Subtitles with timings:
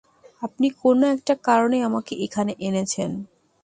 [0.41, 3.09] আপনি কোনো একটা কারণে আমাকে এখানে এনেছেন।